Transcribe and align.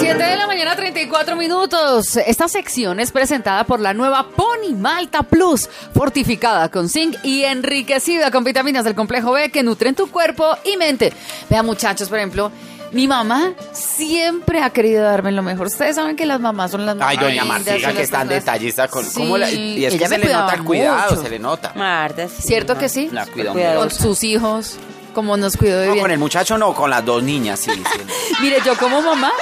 Siete 0.00 0.24
de 0.24 0.36
la 0.36 0.46
mañana, 0.46 0.74
34 0.74 1.36
minutos. 1.36 2.16
Esta 2.16 2.48
sección 2.48 3.00
es 3.00 3.12
presentada 3.12 3.64
por 3.64 3.80
la 3.80 3.92
nueva 3.92 4.30
Pony 4.30 4.72
Malta 4.74 5.22
Plus, 5.22 5.68
fortificada 5.92 6.70
con 6.70 6.88
zinc 6.88 7.16
y 7.22 7.44
enriquecida 7.44 8.30
con 8.30 8.42
vitaminas 8.42 8.84
del 8.84 8.94
complejo 8.94 9.32
B 9.32 9.50
que 9.50 9.62
nutren 9.62 9.94
tu 9.94 10.10
cuerpo 10.10 10.56
y 10.64 10.78
mente. 10.78 11.12
Vean, 11.50 11.66
muchachos, 11.66 12.08
por 12.08 12.16
ejemplo, 12.16 12.50
mi 12.94 13.06
mamá 13.08 13.52
siempre 13.72 14.62
ha 14.62 14.70
querido 14.70 15.02
darme 15.02 15.32
lo 15.32 15.42
mejor. 15.42 15.66
Ustedes 15.66 15.96
saben 15.96 16.16
que 16.16 16.24
las 16.26 16.40
mamás 16.40 16.70
son 16.70 16.86
las 16.86 16.96
más 16.96 17.08
Ay, 17.08 17.16
doña 17.16 17.44
son 17.82 17.96
que 17.96 18.02
es 18.02 18.10
tan 18.10 18.28
detallista 18.28 18.88
con... 18.88 19.04
Sí, 19.04 19.20
¿cómo 19.20 19.36
la- 19.36 19.50
y 19.50 19.84
es 19.84 19.94
ella 19.94 19.98
que 20.04 20.08
se 20.08 20.18
le 20.18 20.32
nota 20.32 20.54
el 20.54 20.64
cuidado, 20.64 21.10
mucho. 21.10 21.22
se 21.22 21.30
le 21.30 21.38
nota. 21.38 21.72
Marta, 21.74 22.28
sí. 22.28 22.42
¿Cierto 22.42 22.78
que 22.78 22.88
sí? 22.88 23.08
La 23.12 23.26
mucho. 23.26 23.52
Con 23.80 23.90
sus 23.90 24.22
hijos, 24.24 24.76
como 25.12 25.36
nos 25.36 25.56
cuidó 25.56 25.80
de 25.80 25.86
No, 25.88 25.92
bien. 25.94 26.04
con 26.04 26.10
el 26.12 26.18
muchacho 26.18 26.56
no, 26.56 26.72
con 26.74 26.88
las 26.88 27.04
dos 27.04 27.22
niñas, 27.22 27.60
sí. 27.60 27.70
sí. 27.72 28.00
Mire, 28.42 28.58
yo 28.64 28.76
como 28.76 29.02
mamá 29.02 29.32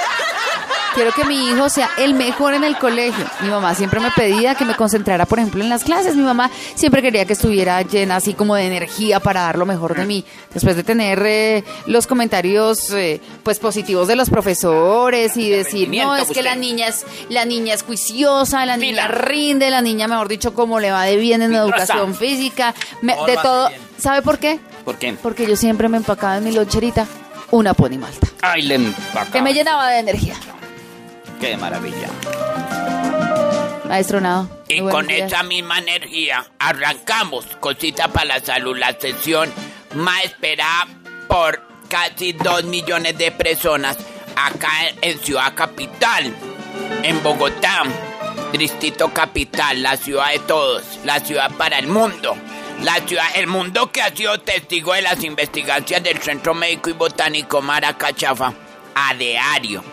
quiero 0.93 1.11
que 1.13 1.25
mi 1.25 1.49
hijo 1.49 1.69
sea 1.69 1.89
el 1.97 2.13
mejor 2.13 2.53
en 2.53 2.63
el 2.63 2.77
colegio. 2.77 3.25
Mi 3.41 3.49
mamá 3.49 3.75
siempre 3.75 3.99
me 3.99 4.11
pedía 4.11 4.55
que 4.55 4.65
me 4.65 4.75
concentrara, 4.75 5.25
por 5.25 5.39
ejemplo, 5.39 5.63
en 5.63 5.69
las 5.69 5.83
clases. 5.83 6.15
Mi 6.15 6.23
mamá 6.23 6.49
siempre 6.75 7.01
quería 7.01 7.25
que 7.25 7.33
estuviera 7.33 7.81
llena 7.81 8.17
así 8.17 8.33
como 8.33 8.55
de 8.55 8.65
energía 8.67 9.19
para 9.19 9.41
dar 9.41 9.57
lo 9.57 9.65
mejor 9.65 9.95
de 9.95 10.05
mí. 10.05 10.25
Después 10.53 10.75
de 10.75 10.83
tener 10.83 11.21
eh, 11.25 11.63
los 11.87 12.07
comentarios 12.07 12.91
eh, 12.91 13.21
pues 13.43 13.59
positivos 13.59 14.07
de 14.07 14.15
los 14.15 14.29
profesores 14.29 15.35
y 15.37 15.49
decir, 15.49 15.89
no, 15.89 16.15
es 16.15 16.29
que 16.29 16.41
la 16.43 16.55
niña 16.55 16.87
es 16.87 17.05
la 17.29 17.45
niña 17.45 17.73
es 17.73 17.83
juiciosa, 17.83 18.65
la 18.65 18.77
niña 18.77 19.07
Fila. 19.07 19.07
rinde, 19.07 19.69
la 19.69 19.81
niña, 19.81 20.07
mejor 20.07 20.27
dicho, 20.27 20.53
como 20.53 20.79
le 20.79 20.91
va 20.91 21.03
de 21.03 21.17
bien 21.17 21.41
en 21.41 21.51
Filosa. 21.51 21.67
educación 21.77 22.15
física, 22.15 22.73
me- 23.01 23.15
de 23.25 23.37
todo. 23.41 23.69
¿Sabe 23.97 24.21
por 24.21 24.37
qué? 24.39 24.59
¿Por 24.85 24.97
qué? 24.97 25.13
Porque 25.21 25.45
yo 25.47 25.55
siempre 25.55 25.87
me 25.89 25.97
empacaba 25.97 26.37
en 26.37 26.43
mi 26.43 26.51
loncherita 26.51 27.05
una 27.51 27.73
pony 27.73 27.97
malta, 27.99 28.27
Ay, 28.41 28.63
le 28.63 28.75
empacaba. 28.75 29.31
que 29.31 29.41
me 29.41 29.53
llenaba 29.53 29.89
de 29.89 29.99
energía. 29.99 30.35
Qué 31.43 31.57
maravilla. 31.57 32.07
Maestro 33.89 34.21
Nado. 34.21 34.47
Y 34.69 34.79
con 34.79 35.07
días. 35.07 35.29
esa 35.29 35.43
misma 35.43 35.77
energía 35.79 36.45
arrancamos 36.57 37.43
Cosita 37.59 38.07
para 38.07 38.25
la 38.25 38.39
Salud, 38.39 38.77
la 38.77 38.97
sesión 38.97 39.51
más 39.93 40.23
esperada 40.23 40.87
por 41.27 41.61
casi 41.89 42.31
dos 42.31 42.63
millones 42.63 43.17
de 43.17 43.29
personas 43.33 43.97
acá 44.37 44.71
en 45.01 45.19
Ciudad 45.19 45.53
Capital, 45.53 46.33
en 47.03 47.21
Bogotá, 47.21 47.83
Distrito 48.53 49.09
Capital, 49.13 49.83
la 49.83 49.97
ciudad 49.97 50.31
de 50.31 50.39
todos, 50.39 51.01
la 51.03 51.19
ciudad 51.19 51.51
para 51.57 51.77
el 51.77 51.87
mundo. 51.87 52.37
La 52.83 52.95
ciudad, 53.05 53.25
el 53.35 53.47
mundo 53.47 53.91
que 53.91 54.01
ha 54.01 54.15
sido 54.15 54.39
testigo 54.39 54.93
de 54.93 55.01
las 55.01 55.21
investigaciones 55.21 56.05
del 56.05 56.23
Centro 56.23 56.53
Médico 56.53 56.89
y 56.89 56.93
Botánico 56.93 57.61
Maracachafa 57.61 58.53
a 58.95 59.13
diario. 59.15 59.83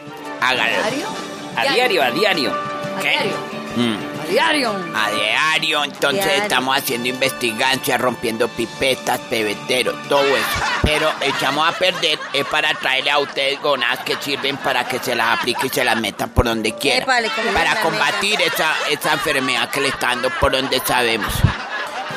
Hágalo. 0.40 0.70
¿Diario? 0.70 1.29
A 1.56 1.72
diario, 1.72 2.02
a 2.02 2.10
diario. 2.10 2.52
¿A 2.52 3.00
¿Qué? 3.00 3.10
diario? 3.10 3.36
Mm. 3.76 3.96
¿A 4.20 4.26
diario? 4.30 4.70
A 4.94 5.10
diario, 5.10 5.84
entonces 5.84 6.24
Diario. 6.24 6.42
estamos 6.42 6.76
haciendo 6.76 7.08
investigancias, 7.08 8.00
rompiendo 8.00 8.48
pipetas, 8.48 9.18
pebeteros, 9.30 9.94
todo 10.08 10.24
eso. 10.24 10.46
Pero 10.82 11.10
echamos 11.20 11.68
a 11.68 11.72
perder 11.72 12.18
es 12.32 12.44
para 12.46 12.72
traerle 12.74 13.10
a 13.10 13.18
ustedes 13.18 13.60
gonas 13.60 13.98
que 14.00 14.16
sirven 14.20 14.56
para 14.58 14.86
que 14.86 14.98
se 14.98 15.14
las 15.14 15.38
aplique 15.38 15.66
y 15.66 15.70
se 15.70 15.84
las 15.84 15.96
metan 16.00 16.30
por 16.30 16.44
donde 16.46 16.74
quieran. 16.74 17.02
Épale, 17.02 17.30
¿cómo 17.34 17.52
para 17.52 17.80
combatir 17.82 18.40
esa, 18.40 18.74
esa 18.90 19.12
enfermedad 19.14 19.68
que 19.70 19.80
le 19.80 19.88
está 19.88 20.08
dando 20.08 20.30
por 20.30 20.52
donde 20.52 20.80
sabemos. 20.80 21.32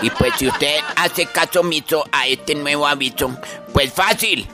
Y 0.02 0.10
pues 0.10 0.34
si 0.38 0.48
usted 0.48 0.80
hace 0.98 1.26
caso 1.28 1.62
omiso 1.62 2.04
a 2.12 2.28
este 2.28 2.56
nuevo 2.56 2.88
aviso, 2.88 3.32
pues 3.74 3.94
fácil. 3.94 4.48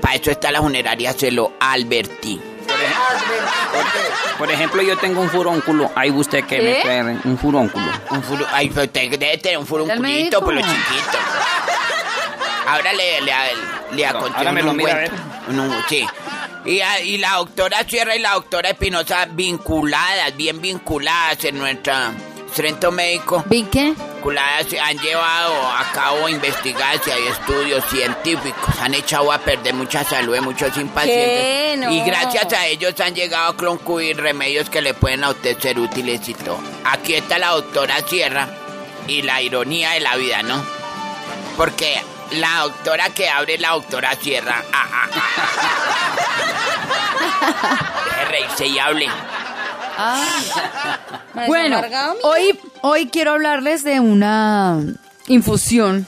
Para 0.00 0.16
eso 0.16 0.30
está 0.30 0.50
la 0.50 0.60
funeraria, 0.60 1.12
se 1.12 1.30
lo 1.30 1.52
Por 4.38 4.50
ejemplo, 4.50 4.82
yo 4.82 4.96
tengo 4.98 5.20
un 5.20 5.30
furónculo. 5.30 5.90
Ahí 5.94 6.10
usted 6.10 6.44
que 6.44 6.60
me 6.60 6.74
¿Qué? 6.74 6.80
puede... 6.82 7.18
Un 7.24 7.38
furónculo. 7.38 7.84
Un 8.10 8.22
furu 8.22 8.44
ay, 8.52 8.68
pero 8.70 8.86
usted 8.86 9.10
debe 9.10 9.38
tener 9.38 9.58
un 9.58 9.66
por 10.40 10.54
lo 10.54 10.60
chiquito. 10.60 11.18
Ahora 12.66 12.92
le, 12.92 13.20
le, 13.20 13.32
le 13.92 14.06
aconsejo 14.06 14.36
ahora 14.38 14.52
me 14.52 14.60
un 14.62 14.66
lo 14.66 14.74
mira, 14.74 14.94
sí. 15.88 16.06
Y, 16.64 16.80
a- 16.80 17.00
y 17.00 17.18
la 17.18 17.34
doctora 17.34 17.84
Sierra 17.86 18.16
y 18.16 18.20
la 18.20 18.32
doctora 18.32 18.70
Espinosa 18.70 19.26
vinculadas, 19.30 20.34
bien 20.36 20.60
vinculadas 20.62 21.44
en 21.44 21.58
nuestro 21.58 21.92
centro 22.54 22.90
médico. 22.90 23.44
¿Vi 23.46 23.64
qué? 23.64 23.94
Vinculadas 24.24 24.66
han 24.82 24.98
llevado 25.00 25.68
a 25.68 25.84
cabo 25.92 26.30
investigaciones 26.30 27.24
y 27.24 27.28
estudios 27.28 27.84
científicos. 27.90 28.74
Han 28.80 28.94
echado 28.94 29.30
a 29.30 29.36
perder 29.36 29.74
mucha 29.74 30.02
salud 30.02 30.32
de 30.32 30.40
muchos 30.40 30.74
impacientes. 30.78 31.92
Y 31.92 32.00
gracias 32.06 32.50
a 32.54 32.66
ellos 32.66 32.98
han 33.00 33.14
llegado 33.14 33.50
a 33.50 33.56
concluir 33.56 34.16
remedios 34.16 34.70
que 34.70 34.80
le 34.80 34.94
pueden 34.94 35.24
a 35.24 35.28
usted 35.28 35.58
ser 35.58 35.78
útiles 35.78 36.26
y 36.26 36.32
todo. 36.32 36.58
Aquí 36.86 37.12
está 37.12 37.38
la 37.38 37.50
doctora 37.50 38.00
Sierra 38.08 38.48
y 39.06 39.20
la 39.20 39.42
ironía 39.42 39.90
de 39.90 40.00
la 40.00 40.16
vida, 40.16 40.42
¿no? 40.42 40.64
Porque 41.58 42.00
la 42.30 42.60
doctora 42.60 43.10
que 43.10 43.28
abre 43.28 43.56
es 43.56 43.60
la 43.60 43.72
doctora 43.72 44.14
Sierra. 44.14 44.64
Ah, 44.72 44.88
ah, 44.90 45.08
ah. 47.42 48.02
Deje 48.06 48.24
reírse 48.24 48.66
y 48.68 48.78
hable. 48.78 49.10
Bueno, 51.46 51.82
hoy, 52.22 52.58
hoy 52.86 53.06
quiero 53.06 53.30
hablarles 53.30 53.82
de 53.82 53.98
una 53.98 54.78
infusión 55.26 56.06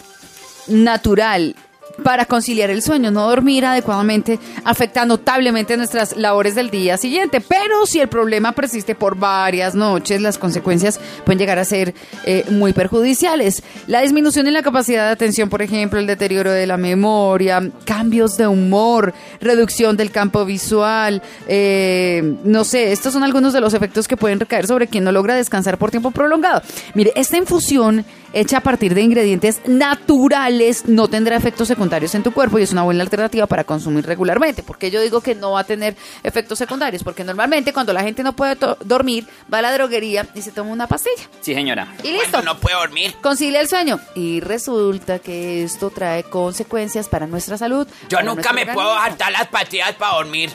natural 0.67 1.57
para 2.03 2.27
conciliar 2.27 2.71
el 2.71 2.83
sueño, 2.83 3.11
no 3.11 3.29
dormir 3.29 3.65
adecuadamente 3.65 4.39
afecta 4.65 5.05
notablemente 5.05 5.77
nuestras 5.77 6.17
labores 6.17 6.55
del 6.55 6.71
día 6.71 6.97
siguiente, 6.97 7.41
pero 7.41 7.87
si 7.87 8.01
el 8.01 8.09
problema 8.09 8.53
persiste 8.53 8.95
por 8.95 9.17
varias 9.17 9.75
noches, 9.75 10.21
las 10.21 10.39
consecuencias 10.39 11.01
pueden 11.25 11.39
llegar 11.39 11.59
a 11.59 11.65
ser 11.65 11.95
eh, 12.25 12.45
muy 12.51 12.73
perjudiciales. 12.73 13.63
La 13.87 14.03
disminución 14.03 14.47
en 14.47 14.55
la 14.55 14.63
capacidad 14.63 15.07
de 15.07 15.13
atención, 15.13 15.49
por 15.49 15.63
ejemplo, 15.63 15.99
el 15.99 16.07
deterioro 16.07 16.53
de 16.53 16.67
la 16.67 16.77
memoria, 16.77 17.71
cambios 17.85 18.37
de 18.37 18.47
humor, 18.47 19.15
reducción 19.41 19.97
del 19.97 20.11
campo 20.11 20.45
visual, 20.45 21.23
eh, 21.49 22.37
no 22.45 22.65
sé, 22.65 22.93
estos 22.93 23.13
son 23.13 23.23
algunos 23.23 23.53
de 23.53 23.61
los 23.61 23.75
efectos 23.75 24.09
que 24.09 24.17
pueden 24.17 24.41
recaer 24.41 24.67
sobre 24.67 24.87
quien 24.87 25.05
no 25.05 25.13
logra 25.13 25.35
descansar 25.35 25.79
por 25.79 25.91
tiempo 25.91 26.11
prolongado. 26.11 26.63
Mire, 26.95 27.13
esta 27.17 27.37
infusión 27.37 28.05
hecha 28.37 28.59
a 28.59 28.61
partir 28.61 28.95
de 28.95 29.01
ingredientes 29.01 29.63
naturales 29.67 30.85
no 30.87 31.09
tendrá 31.09 31.37
efectos 31.37 31.69
secundarios 31.69 32.15
en 32.15 32.23
tu 32.23 32.33
cuerpo 32.33 32.59
y 32.59 32.63
es 32.63 32.73
una 32.73 32.83
buena 32.83 33.03
alternativa 33.03 33.47
para 33.47 33.65
consumir 33.65 34.05
regularmente. 34.05 34.63
Porque 34.63 34.91
yo 34.91 35.01
digo 35.01 35.23
que 35.23 35.35
no 35.35 35.53
va 35.53 35.61
a 35.61 35.65
tener 35.65 35.97
efectos 36.23 36.59
secundarios, 36.59 37.03
porque 37.03 37.25
normalmente 37.25 37.73
cuando 37.73 37.93
la 37.95 38.03
gente 38.03 38.23
no 38.23 38.35
puede 38.35 38.57
dormir, 38.85 39.27
va 39.53 39.59
a 39.59 39.63
la 39.63 39.73
droguería 39.73 40.27
y 40.35 40.43
se 40.43 40.53
toma 40.53 40.71
una 40.71 40.87
pastilla. 40.87 41.23
Sí, 41.41 41.55
señora. 41.55 41.95
Y 42.03 42.13
listo. 42.13 42.33
Cuando 42.33 42.55
no 42.55 42.61
puede 42.61 42.77
dormir. 42.77 43.15
Concilia 43.23 43.61
el 43.61 43.69
sueño. 43.69 43.99
Y 44.15 44.41
resulta 44.41 45.19
que 45.19 45.65
esto 45.65 45.91
trae 45.91 46.25
consecuencias 46.25 47.09
para 47.09 47.27
nuestra 47.27 47.57
salud. 47.57 47.89
Yo 48.11 48.21
nunca 48.23 48.53
me 48.53 48.67
puedo 48.67 48.95
saltar 48.97 49.33
las 49.33 49.47
pastillas 49.49 49.95
para 49.95 50.17
dormir. 50.17 50.51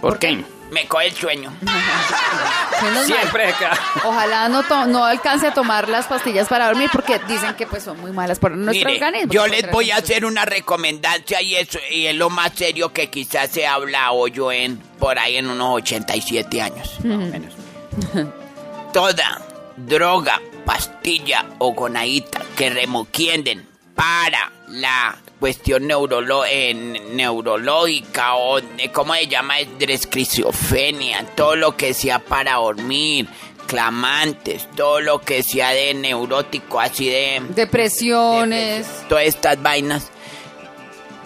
¿Por 0.00 0.18
qué? 0.18 0.42
Me 0.70 0.86
coge 0.86 1.08
el 1.08 1.14
sueño. 1.14 1.52
Siempre. 3.06 3.52
Ojalá 4.04 4.48
no, 4.48 4.62
no 4.86 5.04
alcance 5.04 5.48
a 5.48 5.54
tomar 5.54 5.88
las 5.88 6.06
pastillas 6.06 6.48
para 6.48 6.66
dormir 6.66 6.88
porque 6.92 7.18
dicen 7.28 7.54
que 7.54 7.66
pues 7.66 7.82
son 7.82 8.00
muy 8.00 8.12
malas 8.12 8.38
para 8.38 8.56
nuestro 8.56 8.88
Mire, 8.88 9.04
organismo. 9.04 9.32
yo 9.32 9.46
les 9.46 9.70
voy 9.70 9.90
a 9.90 9.96
hacer 9.96 10.24
una 10.24 10.44
recomendancia 10.44 11.42
y 11.42 11.56
eso 11.56 11.78
y 11.90 12.06
es 12.06 12.14
lo 12.14 12.30
más 12.30 12.52
serio 12.54 12.92
que 12.92 13.10
quizás 13.10 13.50
se 13.50 13.66
habla 13.66 14.12
hoy 14.12 14.30
yo 14.30 14.50
en 14.52 14.78
por 14.98 15.18
ahí 15.18 15.36
en 15.36 15.48
unos 15.50 15.76
87 15.76 16.62
años. 16.62 16.98
más 17.04 17.16
o 17.16 17.20
menos. 17.30 17.54
Toda 18.92 19.40
droga, 19.76 20.40
pastilla 20.64 21.46
o 21.58 21.72
gonaíta 21.72 22.40
que 22.56 22.70
remoquienden 22.70 23.66
para 23.94 24.50
la 24.68 25.16
cuestión 25.40 25.86
neurolo 25.86 26.44
eh, 26.44 26.74
neurológica 26.74 28.34
o 28.34 28.58
eh, 28.58 28.90
¿cómo 28.92 29.14
se 29.14 29.26
llama? 29.26 29.54
esquizofrenia, 29.58 31.24
todo 31.34 31.56
lo 31.56 31.76
que 31.76 31.94
sea 31.94 32.18
para 32.18 32.54
dormir, 32.56 33.26
clamantes, 33.66 34.68
todo 34.76 35.00
lo 35.00 35.20
que 35.20 35.42
sea 35.42 35.70
de 35.70 35.94
neurótico, 35.94 36.78
así 36.78 37.08
de 37.08 37.42
Depresiones. 37.48 38.86
todas 39.08 39.24
estas 39.24 39.60
vainas. 39.62 40.10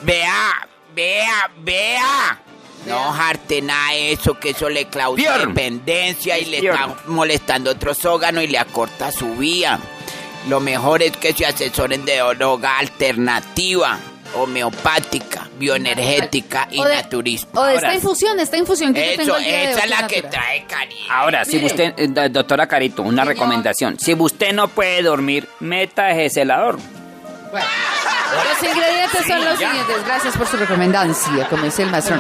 Vea, 0.02 0.69
vea, 0.94 1.50
vea. 1.58 2.40
No 2.87 3.12
jarte 3.12 3.62
nada 3.62 3.93
de 3.93 4.12
eso, 4.12 4.38
que 4.38 4.50
eso 4.50 4.69
le 4.69 4.87
causa 4.87 5.17
Pierre. 5.17 5.46
dependencia 5.46 6.38
y 6.38 6.44
le 6.44 6.58
está 6.58 6.94
molestando 7.06 7.70
otros 7.70 8.05
órganos 8.05 8.44
y 8.44 8.49
le 8.49 8.58
acorta 8.58 9.10
su 9.10 9.34
vía. 9.37 9.81
Lo 10.49 10.61
mejor 10.61 11.02
es 11.02 11.17
que 11.17 11.32
se 11.32 11.46
asesoren 11.46 12.05
de 12.05 12.19
droga 12.37 12.79
alternativa, 12.79 13.99
homeopática, 14.37 15.49
bioenergética 15.58 16.69
y 16.70 16.81
O 16.81 16.85
de- 16.85 16.94
naturista. 16.96 17.49
O 17.58 17.62
de 17.64 17.75
Ahora- 17.75 17.88
esta 17.88 17.94
infusión, 17.94 18.41
esta 18.41 18.56
infusión 18.56 18.93
que 18.93 19.00
yo 19.12 19.17
tengo 19.17 19.23
Eso, 19.23 19.37
el 19.38 19.44
día 19.44 19.52
de 19.61 19.67
hoy, 19.67 19.73
esa 19.73 19.85
es 19.85 19.91
la 19.91 20.06
que 20.06 20.23
trae 20.23 20.67
cariño. 20.67 21.00
Ahora, 21.11 21.44
si 21.44 21.64
usted, 21.64 21.94
eh, 21.96 22.08
do- 22.08 22.29
doctora 22.29 22.67
Carito, 22.67 23.02
una 23.02 23.23
Señor. 23.23 23.26
recomendación. 23.29 23.99
Si 23.99 24.12
usted 24.14 24.52
no 24.52 24.69
puede 24.69 25.02
dormir, 25.02 25.49
meta 25.61 26.11
ese 26.11 26.43
helador. 26.43 26.79
Bueno, 27.50 27.67
los 28.49 28.69
ingredientes 28.69 29.26
son 29.26 29.44
los 29.44 29.58
siguientes. 29.58 30.05
Gracias 30.06 30.37
por 30.37 30.46
su 30.49 30.56
recomendancia, 30.56 31.49
como 31.49 31.62
dice 31.64 31.85
el 31.85 31.91
maestro. 31.91 32.17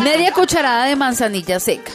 Media 0.00 0.32
cucharada 0.32 0.84
de 0.86 0.94
manzanilla 0.96 1.58
seca. 1.60 1.90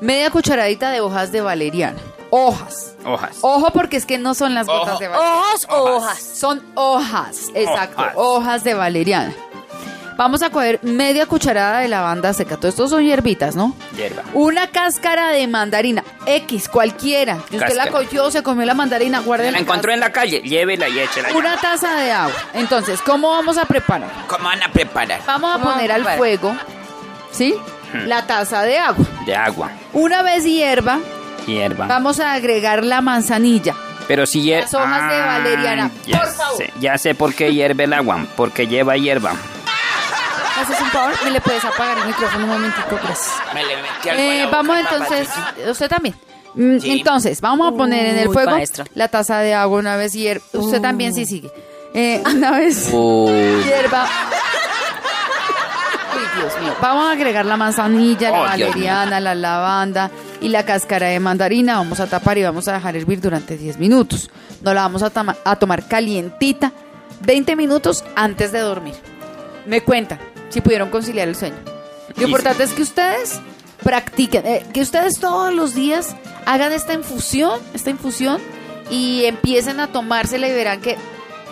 Media 0.00 0.30
cucharadita 0.30 0.90
de 0.90 1.00
hojas 1.00 1.30
de 1.30 1.42
valeriana. 1.42 1.98
Hojas. 2.30 2.94
Hojas. 3.04 3.38
Ojo 3.40 3.70
porque 3.72 3.96
es 3.96 4.06
que 4.06 4.18
no 4.18 4.34
son 4.34 4.54
las 4.54 4.66
gotas 4.66 4.90
Ojo. 4.94 4.98
de 5.00 5.08
valeriana. 5.08 5.38
¿Ojos 5.40 5.66
o 5.68 5.96
hojas? 5.96 6.18
Son 6.34 6.62
hojas, 6.74 7.38
exacto, 7.54 8.00
Hojas. 8.02 8.14
hojas 8.16 8.64
de 8.64 8.74
valeriana. 8.74 9.32
Vamos 10.16 10.42
a 10.42 10.50
coger 10.50 10.80
media 10.82 11.24
cucharada 11.24 11.78
de 11.80 11.88
lavanda 11.88 12.34
seca. 12.34 12.58
Todo 12.58 12.68
esto 12.68 12.86
son 12.88 13.02
hierbitas, 13.02 13.56
¿no? 13.56 13.74
Hierba. 13.96 14.22
Una 14.34 14.66
cáscara 14.66 15.30
de 15.30 15.46
mandarina, 15.46 16.04
X, 16.26 16.68
cualquiera. 16.68 17.36
Si 17.48 17.56
usted 17.56 17.74
la 17.74 17.84
Cáscara. 17.84 17.90
cogió, 18.04 18.30
se 18.30 18.42
comió 18.42 18.66
la 18.66 18.74
mandarina, 18.74 19.20
guarde 19.20 19.50
La 19.50 19.58
encontró 19.58 19.92
en 19.94 20.00
la 20.00 20.12
calle, 20.12 20.42
llévela 20.42 20.90
y 20.90 20.98
échela. 20.98 21.30
ya. 21.30 21.36
Una 21.38 21.56
taza 21.56 21.94
de 21.96 22.12
agua. 22.12 22.36
Entonces, 22.52 23.00
¿cómo 23.00 23.30
vamos 23.30 23.56
a 23.56 23.64
preparar? 23.64 24.10
¿Cómo 24.26 24.44
van 24.44 24.62
a 24.62 24.68
preparar? 24.70 25.22
Vamos 25.26 25.50
a 25.50 25.54
¿Cómo 25.54 25.72
poner 25.72 25.88
vamos 25.90 25.90
a 25.90 25.94
al 26.12 26.18
preparar? 26.18 26.18
fuego, 26.18 26.56
¿sí? 27.32 27.54
La 28.06 28.26
taza 28.26 28.62
de 28.64 28.78
agua. 28.78 29.06
De 29.24 29.34
agua, 29.34 29.70
Una 29.94 30.20
vez 30.22 30.44
hierba, 30.44 30.98
hierba. 31.50 31.86
vamos 31.86 32.20
a 32.20 32.32
agregar 32.32 32.84
la 32.84 33.00
manzanilla. 33.00 33.74
Pero 34.08 34.26
si 34.26 34.42
hierve. 34.42 34.62
Las 34.62 34.74
hojas 34.74 35.10
de 35.12 35.20
valeriana, 35.20 35.90
ya 36.06 36.18
por 36.20 36.28
favor. 36.32 36.56
Sé, 36.56 36.72
ya 36.80 36.98
sé 36.98 37.14
por 37.14 37.32
qué 37.34 37.52
hierve 37.52 37.84
el 37.84 37.92
agua, 37.92 38.26
porque 38.36 38.66
lleva 38.66 38.96
hierba. 38.96 39.32
¿Me 39.34 40.62
haces 40.62 40.80
un 40.80 40.90
favor? 40.90 41.14
¿Me 41.24 41.30
le 41.30 41.40
puedes 41.40 41.64
apagar 41.64 41.96
el 41.98 42.06
micrófono 42.06 42.44
un 42.44 42.50
momentico? 42.50 42.98
Gracias. 43.02 43.32
Me 43.54 43.62
le 43.64 43.76
metí 43.76 44.08
algo 44.08 44.20
a 44.22 44.24
Eh, 44.34 44.44
boca, 44.46 44.56
vamos 44.56 44.76
entonces, 44.78 45.28
usted 45.70 45.88
también. 45.88 46.14
Mm, 46.54 46.78
Sí. 46.80 46.90
Entonces, 46.98 47.40
vamos 47.40 47.72
a 47.72 47.76
poner 47.76 48.06
en 48.06 48.18
el 48.18 48.28
Uy, 48.28 48.34
fuego 48.34 48.56
la 48.94 49.08
taza 49.08 49.38
de 49.38 49.54
agua 49.54 49.78
una 49.78 49.96
vez 49.96 50.12
hierva. 50.12 50.44
Usted 50.52 50.80
también 50.82 51.14
sí 51.14 51.24
sigue. 51.24 51.50
Eh, 51.94 52.20
una 52.34 52.50
vez 52.52 52.88
Uy. 52.92 53.62
hierba. 53.64 54.06
Uy, 56.40 56.48
Dios 56.50 56.62
mío. 56.62 56.74
Vamos 56.80 57.08
a 57.08 57.12
agregar 57.12 57.46
la 57.46 57.56
manzanilla, 57.56 58.30
la 58.30 58.40
Oh, 58.40 58.42
valeriana, 58.42 59.20
la 59.20 59.34
lavanda 59.34 60.10
y 60.40 60.48
la 60.48 60.64
cáscara 60.64 61.08
de 61.08 61.20
mandarina. 61.20 61.76
Vamos 61.76 62.00
a 62.00 62.06
tapar 62.06 62.38
y 62.38 62.42
vamos 62.42 62.68
a 62.68 62.74
dejar 62.74 62.96
hervir 62.96 63.20
durante 63.20 63.56
10 63.56 63.78
minutos. 63.78 64.30
Nos 64.62 64.74
la 64.74 64.82
vamos 64.82 65.02
a, 65.02 65.10
tomar 65.56 65.88
calientita 65.88 66.72
20 67.22 67.56
minutos 67.56 68.04
antes 68.14 68.52
de 68.52 68.60
dormir. 68.60 68.94
Me 69.66 69.82
cuentan 69.82 70.18
si 70.48 70.60
pudieron 70.60 70.90
conciliar 70.90 71.28
el 71.28 71.36
sueño. 71.36 71.56
Lo 72.16 72.24
importante 72.24 72.64
es 72.64 72.72
que 72.72 72.82
ustedes 72.82 73.40
practiquen, 73.82 74.46
eh, 74.46 74.66
que 74.72 74.80
ustedes 74.82 75.18
todos 75.20 75.54
los 75.54 75.74
días 75.74 76.16
hagan 76.44 76.72
esta 76.72 76.92
infusión, 76.92 77.60
esta 77.72 77.90
infusión 77.90 78.40
y 78.90 79.24
empiecen 79.24 79.80
a 79.80 79.86
tomársela 79.86 80.48
y 80.48 80.52
verán 80.52 80.80
que 80.80 80.96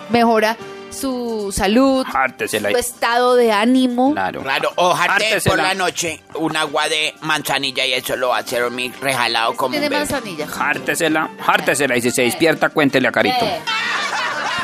mejora 0.09 0.57
su 0.91 1.51
salud, 1.55 2.05
Hártesela. 2.11 2.71
su 2.71 2.77
estado 2.77 3.35
de 3.35 3.51
ánimo. 3.51 4.11
Claro. 4.13 4.41
Claro, 4.41 4.71
ojate 4.75 5.11
Hártesela. 5.11 5.55
por 5.55 5.63
la 5.63 5.73
noche 5.73 6.21
un 6.35 6.55
agua 6.57 6.87
de 6.89 7.13
manzanilla 7.21 7.85
y 7.85 7.93
eso 7.93 8.15
lo 8.15 8.29
va 8.29 8.37
a 8.37 8.39
hacer 8.39 8.61
dormir 8.61 8.93
rejalado 9.01 9.55
como 9.55 9.67
un 9.67 9.71
Tiene 9.81 9.89
bebé. 9.89 9.99
manzanilla. 9.99 10.47
Hártesela, 10.59 11.29
hártesela 11.45 11.97
y 11.97 12.01
si 12.01 12.11
se 12.11 12.23
despierta, 12.23 12.69
cuéntele 12.69 13.07
a 13.07 13.11
Carito. 13.11 13.45
Eh, 13.45 13.59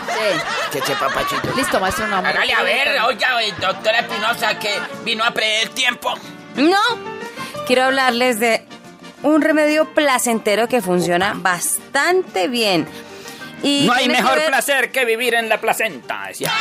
sí. 0.08 0.40
Que 0.72 0.82
sepa, 0.82 1.08
Pachito. 1.10 1.54
Listo, 1.56 1.80
maestro. 1.80 2.08
No, 2.08 2.18
Hágale 2.18 2.54
a 2.54 2.64
ver, 2.64 2.88
oiga, 3.08 3.44
eh, 3.44 3.54
doctora 3.62 4.00
Espinosa, 4.00 4.58
que 4.60 4.70
vino 5.04 5.24
a 5.24 5.32
perder 5.32 5.64
el 5.64 5.70
tiempo. 5.72 6.14
No. 6.56 6.80
Quiero 7.68 7.84
hablarles 7.84 8.40
de 8.40 8.66
un 9.24 9.42
remedio 9.42 9.94
placentero 9.94 10.68
que 10.68 10.82
funciona 10.82 11.34
bastante 11.36 12.48
bien. 12.48 12.88
Y 13.68 13.86
No 13.88 13.94
hay 13.94 14.08
mejor 14.08 14.36
ver- 14.38 14.48
placer 14.48 14.92
que 14.92 15.06
vivir 15.06 15.34
en 15.34 15.50
la 15.50 15.60
placenta, 15.60 16.26
decía. 16.28 16.52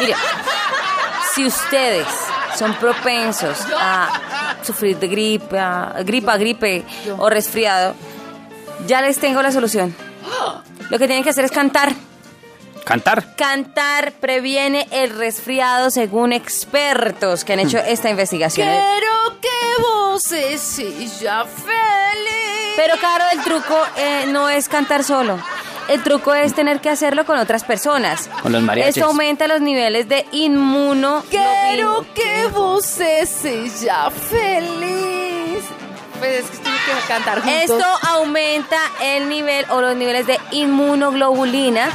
Mire, 0.00 0.14
si 1.34 1.46
ustedes 1.46 2.06
son 2.58 2.74
propensos 2.74 3.58
a 3.78 4.56
sufrir 4.62 4.98
de 4.98 5.06
gripa, 5.08 5.94
gripa, 6.04 6.36
gripe 6.36 6.84
o 7.18 7.30
resfriado, 7.30 7.94
ya 8.86 9.00
les 9.00 9.18
tengo 9.18 9.40
la 9.42 9.52
solución. 9.52 9.94
Lo 10.90 10.98
que 10.98 11.06
tienen 11.06 11.22
que 11.22 11.30
hacer 11.30 11.44
es 11.44 11.50
cantar. 11.52 11.92
Cantar. 12.84 13.34
Cantar 13.36 14.12
previene 14.12 14.86
el 14.92 15.16
resfriado 15.16 15.90
según 15.90 16.32
expertos 16.32 17.44
que 17.44 17.52
han 17.52 17.60
hecho 17.60 17.78
esta 17.78 18.10
investigación. 18.10 18.68
Quiero 18.68 19.40
que 19.40 19.82
voces 19.82 20.60
sea 20.60 21.44
feliz. 21.44 22.74
Pero 22.76 22.96
claro, 22.98 23.24
el 23.32 23.40
truco 23.42 23.76
eh, 23.96 24.26
no 24.28 24.48
es 24.48 24.68
cantar 24.68 25.02
solo. 25.02 25.38
El 25.88 26.02
truco 26.02 26.34
es 26.34 26.54
tener 26.54 26.80
que 26.80 26.88
hacerlo 26.88 27.24
con 27.24 27.38
otras 27.38 27.64
personas. 27.64 28.28
Con 28.42 28.52
los 28.52 28.62
mariachis. 28.62 28.96
Esto 28.96 29.08
aumenta 29.08 29.46
los 29.46 29.60
niveles 29.60 30.08
de 30.08 30.26
inmuno. 30.32 31.22
Quiero 31.30 32.04
que 32.14 32.48
voces 32.48 33.28
sea 33.28 34.10
feliz. 34.10 35.64
Pues 36.18 36.44
es 36.44 36.50
que 36.50 36.58
tiene 36.58 36.78
que 36.78 37.08
cantar 37.08 37.40
juntos. 37.40 37.60
Esto 37.62 37.84
aumenta 38.08 38.78
el 39.02 39.28
nivel 39.28 39.64
o 39.70 39.80
los 39.80 39.94
niveles 39.94 40.26
de 40.26 40.40
inmunoglobulina 40.50 41.90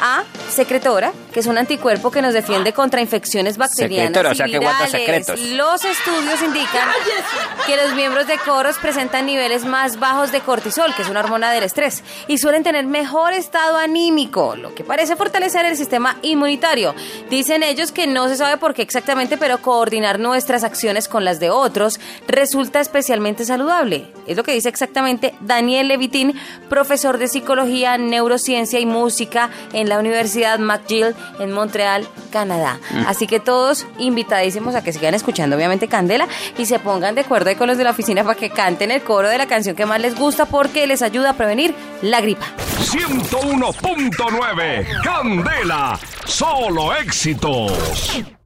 A 0.00 0.24
secretora, 0.48 1.12
que 1.32 1.40
es 1.40 1.46
un 1.46 1.58
anticuerpo 1.58 2.10
que 2.10 2.22
nos 2.22 2.34
defiende 2.34 2.72
contra 2.72 3.00
infecciones 3.00 3.58
bacterianas 3.58 4.08
Secretora, 4.08 4.30
o 4.30 4.32
y 4.32 4.36
sea 4.36 4.46
que 4.46 4.58
guarda 4.58 4.86
virales. 4.86 5.26
secretos. 5.26 5.40
Los 5.50 5.84
estudios 5.84 6.42
indican 6.42 6.88
que 7.66 7.76
los 7.76 7.94
miembros 7.94 8.26
de 8.26 8.38
coros 8.38 8.76
presentan 8.78 9.26
niveles 9.26 9.64
más 9.64 9.98
bajos 9.98 10.32
de 10.32 10.40
cortisol, 10.40 10.94
que 10.94 11.02
es 11.02 11.08
una 11.08 11.20
hormona 11.20 11.50
del 11.52 11.64
estrés, 11.64 12.02
y 12.26 12.38
suelen 12.38 12.62
tener 12.62 12.86
mejor 12.86 13.32
estado 13.32 13.76
anímico, 13.76 14.56
lo 14.56 14.74
que 14.74 14.84
parece 14.84 15.16
fortalecer 15.16 15.66
el 15.66 15.76
sistema 15.76 16.16
inmunitario. 16.22 16.94
Dicen 17.30 17.62
ellos 17.62 17.92
que 17.92 18.06
no 18.06 18.28
se 18.28 18.36
sabe 18.36 18.56
por 18.56 18.74
qué 18.74 18.82
exactamente, 18.82 19.36
pero 19.36 19.58
coordinar 19.58 20.18
nuestras 20.18 20.64
acciones 20.64 21.08
con 21.08 21.24
las 21.24 21.40
de 21.40 21.50
otros 21.50 22.00
resulta 22.26 22.80
especialmente 22.80 23.44
saludable. 23.44 24.06
Es 24.26 24.36
lo 24.36 24.44
que 24.44 24.52
dice 24.52 24.68
exactamente 24.68 25.34
Daniel 25.40 25.88
Levitín, 25.88 26.34
profesor 26.68 27.18
de 27.18 27.28
psicología, 27.28 27.98
neurociencia 27.98 28.80
y 28.80 28.86
música 28.86 29.50
en 29.72 29.87
la 29.88 29.98
Universidad 29.98 30.58
McGill 30.58 31.14
en 31.38 31.52
Montreal, 31.52 32.06
Canadá. 32.30 32.78
Así 33.06 33.26
que 33.26 33.40
todos 33.40 33.86
invitadísimos 33.98 34.74
a 34.74 34.82
que 34.82 34.92
sigan 34.92 35.14
escuchando, 35.14 35.56
obviamente, 35.56 35.88
Candela 35.88 36.28
y 36.56 36.66
se 36.66 36.78
pongan 36.78 37.14
de 37.14 37.22
acuerdo 37.22 37.50
ahí 37.50 37.56
con 37.56 37.68
los 37.68 37.78
de 37.78 37.84
la 37.84 37.90
oficina 37.90 38.24
para 38.24 38.36
que 38.36 38.50
canten 38.50 38.90
el 38.90 39.02
coro 39.02 39.28
de 39.28 39.38
la 39.38 39.46
canción 39.46 39.76
que 39.76 39.86
más 39.86 40.00
les 40.00 40.14
gusta 40.14 40.46
porque 40.46 40.86
les 40.86 41.02
ayuda 41.02 41.30
a 41.30 41.34
prevenir 41.34 41.74
la 42.02 42.20
gripa. 42.20 42.46
101.9 42.80 45.02
Candela, 45.02 45.98
solo 46.24 46.94
éxitos. 46.94 48.37